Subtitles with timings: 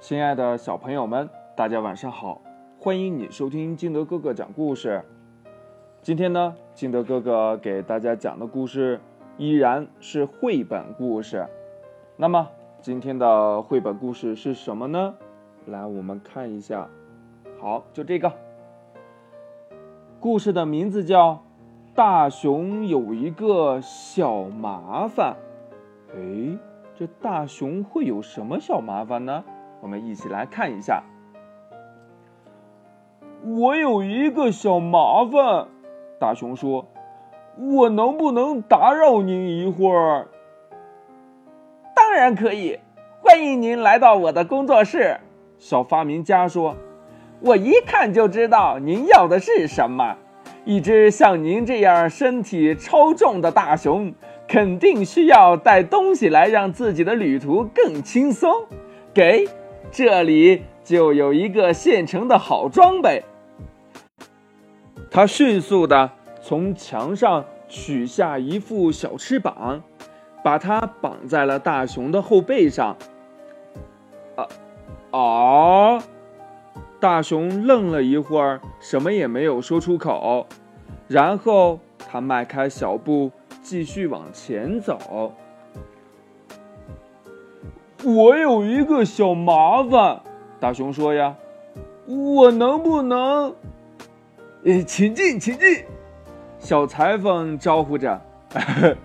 [0.00, 2.40] 亲爱的小朋友们，大家晚上好！
[2.78, 5.04] 欢迎你收听金德哥哥讲故事。
[6.00, 8.98] 今天呢，金德哥哥给大家讲的故事
[9.36, 11.46] 依然是绘本故事。
[12.16, 12.48] 那么
[12.80, 15.14] 今天的绘本故事是什么呢？
[15.66, 16.88] 来，我们看一下。
[17.60, 18.32] 好，就这个。
[20.18, 21.32] 故事的名字叫
[21.94, 25.36] 《大熊有一个小麻烦》。
[26.16, 26.58] 哎，
[26.94, 29.44] 这大熊会有什么小麻烦呢？
[29.80, 31.02] 我们一起来看一下。
[33.42, 35.66] 我有一个小麻烦，
[36.18, 36.86] 大熊说
[37.56, 40.28] ：“我能不能打扰您一会儿？”
[41.96, 42.78] 当然可以，
[43.22, 45.18] 欢迎您来到我的工作室。
[45.56, 46.76] 小发明家说
[47.40, 50.18] ：“我一看就知道您要的是什么。
[50.66, 54.12] 一只像您这样身体超重的大熊，
[54.46, 58.66] 肯定需要带东西来让自己的旅途更轻松。
[59.14, 59.48] 给。”
[59.90, 63.24] 这里就有一个现成的好装备。
[65.10, 69.82] 他迅速的从墙上取下一副小翅膀，
[70.44, 72.96] 把它绑在了大熊的后背上。
[74.36, 74.46] 啊
[75.10, 76.02] 啊！
[77.00, 80.46] 大熊愣了一会儿，什么也没有说出口。
[81.08, 85.34] 然后他迈开小步，继续往前走。
[88.02, 90.20] 我有一个小麻烦，
[90.58, 91.34] 大熊说呀，
[92.06, 93.54] 我能不能？
[94.64, 95.84] 呃，请进，请进。
[96.58, 98.20] 小裁缝招呼着。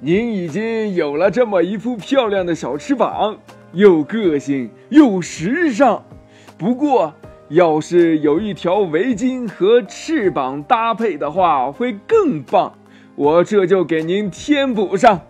[0.00, 3.36] 您已经有了这么一副漂亮的小翅膀，
[3.72, 6.02] 又个性又时尚。
[6.56, 7.12] 不过，
[7.48, 12.72] 要是有一条围巾和翅膀搭配的话，会更棒。
[13.14, 15.20] 我这就给您添补上。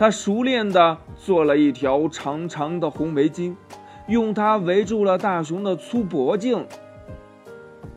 [0.00, 3.54] 他熟练地做了一条长长的红围巾，
[4.08, 6.66] 用它围住了大熊的粗脖颈。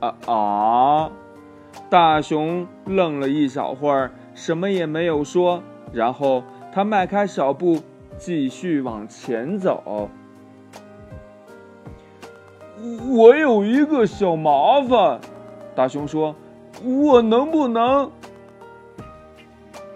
[0.02, 1.12] 啊啊！
[1.90, 5.64] 大熊愣了一小会儿，什么也没有说。
[5.94, 7.80] 然后他迈开小步，
[8.18, 10.10] 继续往前走。
[13.12, 15.22] 我有一个小麻烦，
[15.74, 16.36] 大熊说
[16.84, 18.12] ：“我能不能？”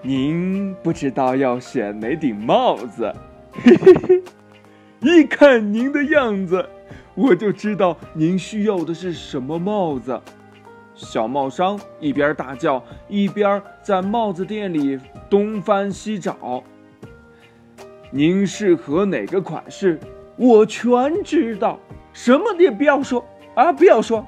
[0.02, 3.12] 您不知道要选哪顶帽子？
[3.52, 4.24] 嘿嘿嘿，
[5.02, 6.70] 一看您的样子，
[7.16, 10.20] 我就知道您需要的是什么帽子。
[10.94, 15.00] 小帽商一边大叫，一边在帽子店里
[15.30, 16.64] 东翻西找。
[18.12, 20.00] 您适合哪个款式？
[20.36, 21.80] 我全知道。
[22.14, 23.24] 什么也不要说
[23.56, 24.26] 啊，不要说，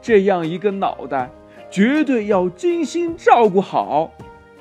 [0.00, 1.30] 这样一个脑袋，
[1.70, 4.12] 绝对要精心照顾好。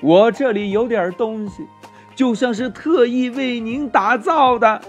[0.03, 1.65] 我这里有点东西，
[2.13, 4.81] 就像是特意为您打造的。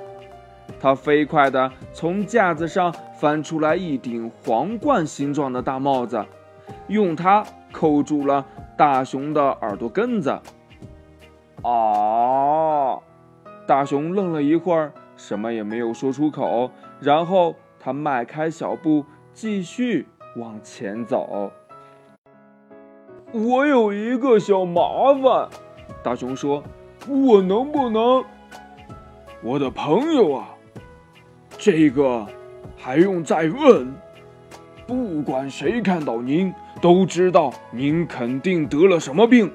[0.81, 6.27] 他飞快地从架子上翻出来一顶皇冠形状的大帽子，
[6.89, 8.45] 用它扣住了
[8.77, 10.31] 大熊的耳朵根子。
[11.63, 12.99] 啊！
[13.67, 16.71] 大熊愣了一会儿，什么也没有说出口。
[17.01, 21.53] 然后他迈开小步，继续往前走。
[23.35, 24.81] 我有一个小麻
[25.21, 25.49] 烦，
[26.05, 26.63] 大熊说
[27.09, 28.25] ：“我能不能？”
[29.43, 30.55] 我的朋友啊，
[31.59, 32.25] 这个
[32.77, 33.93] 还用再问？
[34.87, 39.51] 不管谁看到您，都知道您肯定得了什么病。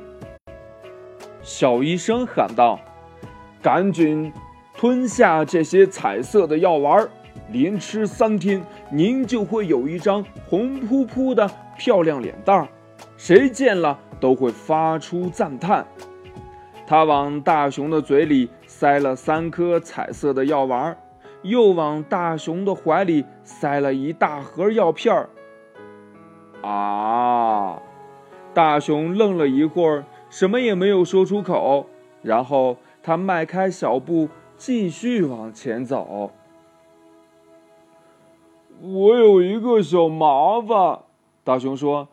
[1.41, 2.77] 小医生喊道
[3.63, 4.29] ：“赶紧
[4.75, 7.07] 吞下这些彩色的药丸，
[7.53, 12.67] 连吃三天，您就会有一张红扑扑的漂亮脸蛋儿。”
[13.19, 15.85] 谁见了都会发出赞叹。
[16.87, 20.97] 他往大熊的嘴里塞了三颗彩色的药丸，
[21.41, 25.29] 又往大熊的怀里塞了一大盒药片儿。
[26.61, 27.81] 啊！
[28.53, 31.87] 大熊愣了一会儿，什么也没有说出口。
[32.21, 36.31] 然后他迈开小步，继续往前走。
[38.81, 40.99] 我有一个小麻烦，
[41.43, 42.07] 大熊说。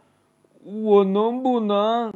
[0.69, 2.13] 我能不能？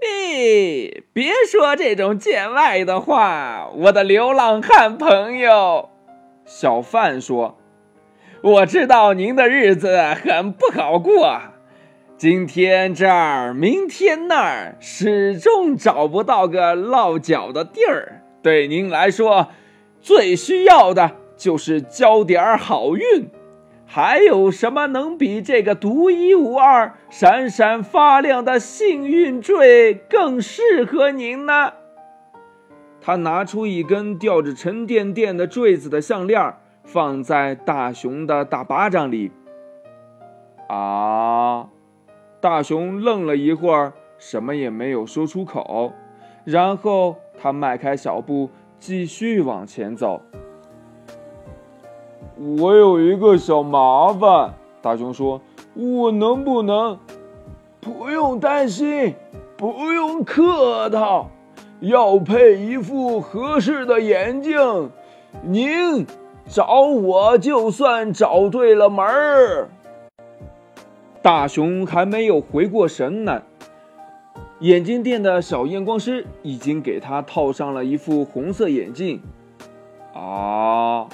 [0.00, 5.88] 嘿，别说这种见外的话，我的流浪汉朋友。
[6.44, 7.58] 小贩说
[8.40, 11.40] ：“我知道您的日子很不好过，
[12.16, 18.22] 今天这儿，明天那儿，始终找不到个落脚的地儿。
[18.44, 19.48] 对您来说，
[20.00, 23.28] 最需要的就是交点好运。”
[23.94, 31.74] 还有什么能比这个独一无二、闪闪发亮的幸运坠更适合您呢？
[33.02, 39.30] 他拿出一根吊着沉甸甸的坠子的项链，放在大熊的大巴掌里。
[40.70, 41.68] 啊！
[42.40, 45.92] 大熊愣了一会儿，什么也没有说出口。
[46.44, 48.48] 然后他迈开小步，
[48.78, 50.22] 继续往前走。
[52.38, 55.40] 我有一个小麻烦，大熊说
[55.74, 56.98] ：“我能不能？”
[57.80, 59.14] 不用担心，
[59.56, 61.30] 不用客套，
[61.80, 64.90] 要配一副合适的眼镜。
[65.42, 66.06] 您
[66.46, 69.68] 找我就算找对了门儿。
[71.20, 73.42] 大熊还没有回过神来，
[74.60, 79.20] 眼镜店的小验光师已经给他套上了一副红色眼镜。
[80.14, 81.08] 啊！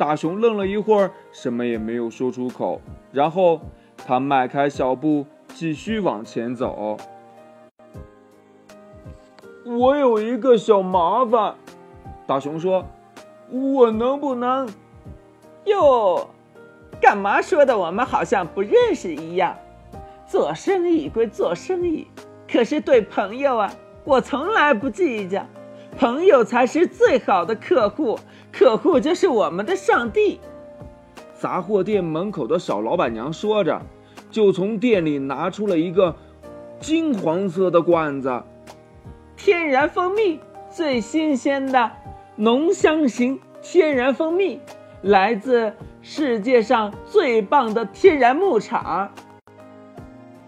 [0.00, 2.80] 大熊愣了一会儿，什么也没有说出口。
[3.12, 3.60] 然后
[3.98, 6.96] 他迈开小步，继续往前走。
[9.66, 11.54] 我有一个小麻烦，
[12.26, 12.82] 大熊说
[13.52, 14.66] ：“我能不能……
[15.66, 16.30] 哟，
[16.98, 19.54] 干嘛说的我们好像不认识一样？
[20.26, 22.06] 做生意归做生意，
[22.50, 23.70] 可是对朋友啊，
[24.04, 25.44] 我从来不计较。
[25.98, 28.18] 朋友才是最好的客户。”
[28.52, 30.40] 客户就是我们的上帝。
[31.38, 33.80] 杂货店门口的小老板娘说着，
[34.30, 36.16] 就从店里拿出了一个
[36.80, 38.42] 金黄色的罐子，
[39.36, 41.92] 天然蜂蜜，最新鲜的
[42.36, 44.60] 浓香型天然蜂蜜，
[45.02, 45.72] 来自
[46.02, 49.12] 世界上最棒的天然牧场。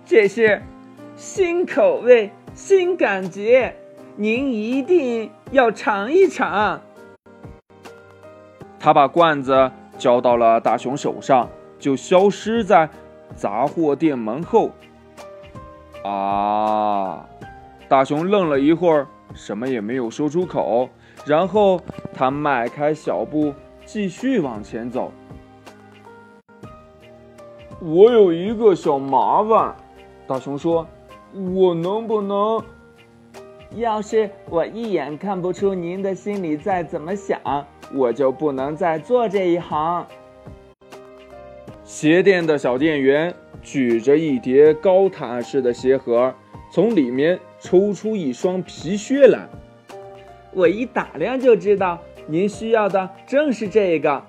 [0.04, 0.60] 这是
[1.14, 3.76] 新口味，新感觉，
[4.16, 6.80] 您一定要尝一尝。
[8.78, 11.48] 他把罐子交到了大熊手上，
[11.78, 12.90] 就消失在
[13.34, 14.70] 杂货店门后。
[16.04, 17.24] 啊！
[17.88, 20.88] 大熊愣了一会儿，什么也没有说出口。
[21.24, 21.80] 然后
[22.12, 23.54] 他迈开小步，
[23.84, 25.12] 继续往前走。
[27.80, 29.76] 我有一个小麻烦，
[30.26, 30.86] 大熊说
[31.32, 32.62] ：“我能不能……
[33.76, 37.40] 要是我一眼看不出您的心里在怎么想？”
[37.94, 40.06] 我就不能再做这一行。
[41.84, 46.34] 鞋店的小店员举着一叠高塔式的鞋盒，
[46.70, 49.46] 从里面抽出一双皮靴来。
[50.52, 54.22] 我一打量就知道，您需要的正是这个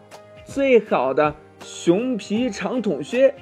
[0.43, 3.33] 最好的熊皮长筒靴。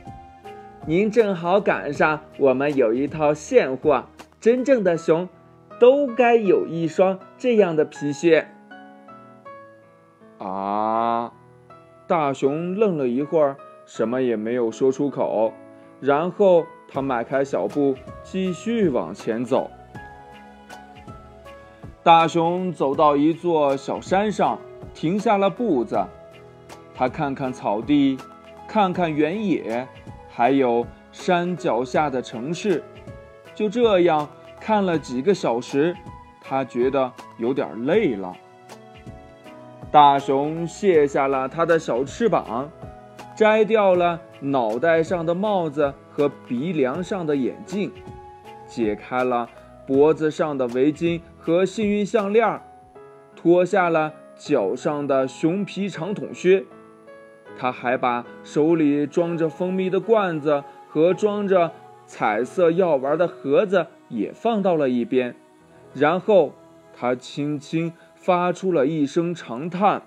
[0.86, 4.04] 您正好赶上，我们有一套现货，
[4.40, 5.28] 真正的熊
[5.82, 8.48] 都该有一双这样的皮靴。
[10.38, 11.34] 啊！
[12.06, 13.58] 大熊愣了一会儿，
[13.88, 15.52] 什么也没有说出口。
[16.00, 19.72] 然后他迈开小步，继续往前走。
[22.04, 24.60] 大熊走到一座小山上，
[24.94, 25.98] 停下了步子。
[26.94, 28.20] 他看看草地，
[28.68, 29.88] 看看原野，
[30.30, 32.84] 还有山脚下的城市。
[33.56, 34.30] 就这样
[34.62, 35.98] 看了几个小时，
[36.40, 38.34] 他觉得有点累了。
[39.92, 42.70] 大熊卸下了它的小翅膀，
[43.36, 47.92] 摘掉了脑袋上的帽子和鼻梁上的眼镜，
[48.68, 49.50] 解开了
[49.86, 52.62] 脖子上的围巾和幸运项链，
[53.36, 56.64] 脱下了脚上的熊皮长筒靴。
[57.58, 61.72] 他还把手里装着蜂蜜的罐子和装着
[62.06, 65.36] 彩色药丸的盒子也放到了一边，
[65.96, 66.54] 然后
[66.94, 67.92] 他轻轻。
[68.14, 70.04] 发出了一声长叹：“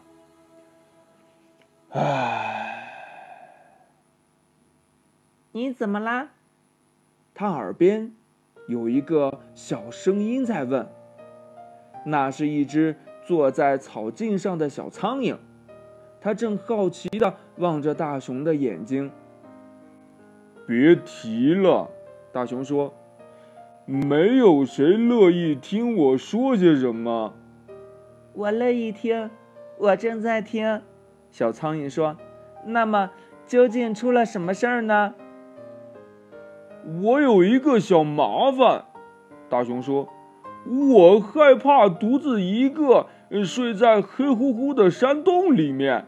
[1.90, 2.92] 唉，
[5.50, 6.28] 你怎么啦？”
[7.34, 8.14] 他耳边
[8.68, 10.88] 有一个小声音在问。
[12.06, 12.94] 那是一只
[13.26, 15.36] 坐在草茎上的小苍蝇，
[16.20, 19.10] 它正好奇的望着大熊的眼睛。
[20.68, 21.90] 别提了，
[22.30, 22.94] 大熊说
[23.86, 27.34] ：“没有谁乐意听我说些什么。”
[28.32, 29.30] 我乐意听，
[29.78, 30.80] 我正在听。
[31.30, 32.16] 小苍蝇说
[32.66, 33.10] ：“那么
[33.46, 35.14] 究竟出了什么事儿呢？”
[37.02, 38.84] 我有一个小麻烦。
[39.48, 40.08] 大熊说
[40.66, 43.06] ：“我害怕独自一个
[43.44, 46.06] 睡在黑乎乎的山洞里面，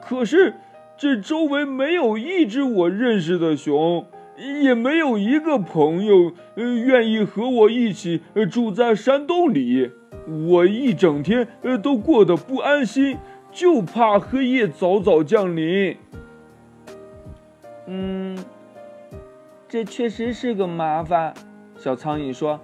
[0.00, 0.54] 可是
[0.96, 4.06] 这周围没有一只我认识的熊，
[4.36, 9.90] 也没有一个朋友呃愿意和我一起住在山洞里。”
[10.48, 13.18] 我一整天呃都过得不安心，
[13.50, 15.96] 就怕黑夜早早降临。
[17.86, 18.38] 嗯，
[19.68, 21.34] 这确实是个麻烦。
[21.76, 22.60] 小苍蝇说：“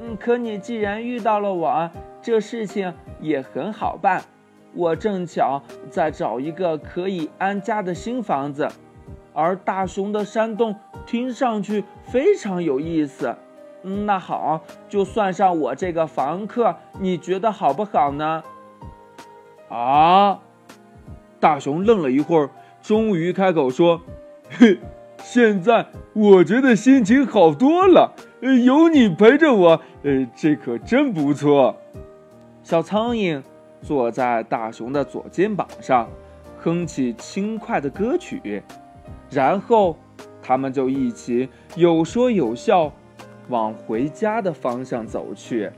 [0.00, 1.90] 嗯，可你既然遇到了我，
[2.22, 4.22] 这事情也很好办。
[4.72, 8.66] 我正巧在找一个可以安家的新房子，
[9.34, 10.74] 而大熊的山洞
[11.06, 13.36] 听上去非常有意思。
[13.82, 18.42] 那好，就算上我这个房客，你觉得好不好呢？
[19.68, 20.38] 啊！
[21.38, 22.48] 大熊愣了一会儿，
[22.80, 24.00] 终于开口说
[24.48, 24.78] ：“嘿，
[25.18, 31.76] 现在我觉得心情好多了，有你陪着我，呃，这可真不错。”
[32.62, 33.42] 小苍蝇
[33.82, 36.08] 坐在大熊的左肩膀上，
[36.58, 38.62] 哼起轻快的歌曲，
[39.30, 39.98] 然后
[40.44, 42.92] 他们就一起有说有笑。
[43.50, 45.70] 往回家的方向走去。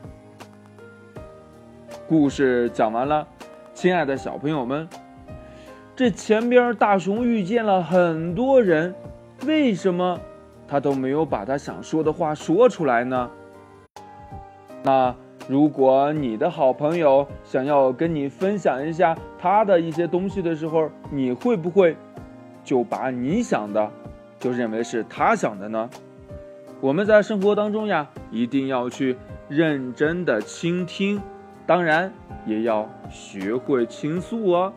[2.09, 3.27] 故事讲完了，
[3.75, 4.89] 亲爱的小朋友们，
[5.97, 8.95] 这前边大熊遇见了很多人，
[9.45, 10.17] 为什么
[10.69, 13.29] 他都没有把他想说的话说出来呢？
[14.85, 15.13] 那
[15.49, 21.97] 如果你的好朋友想要跟你分享一下他的一些东西的时候，你会不会
[22.63, 23.91] 就把你想的
[24.47, 25.91] 就认为是他想的呢？
[26.81, 29.17] 我们在生活当中呀，一定要去
[29.49, 31.21] 认真的倾听，
[31.67, 32.13] 当然
[32.47, 34.73] 也要学会倾诉哦。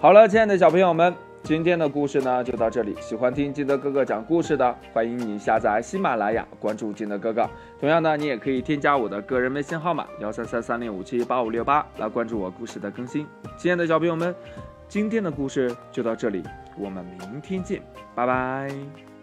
[0.00, 1.14] 好了，亲爱的小朋友们，
[1.44, 2.96] 今天的故事呢就到这里。
[3.00, 7.48] 喜欢听金德哥哥讲故事的，欢迎你下载喜马拉雅，关注金德哥哥。
[7.78, 13.24] 同样呢，你也可以添加我的个人微信号码幺三三三零五七八五六八来关注我故事的更新。
[13.56, 14.34] 亲爱的小朋友们，
[14.88, 16.42] 今天的故事就到这里，
[16.78, 17.82] 我们明天见，
[18.14, 19.13] 拜拜。